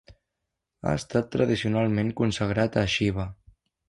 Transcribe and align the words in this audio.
Ha 0.87 0.93
estat 0.99 1.29
tradicionalment 1.35 2.09
consagrat 2.21 2.79
a 2.83 2.87
Xiva. 2.95 3.27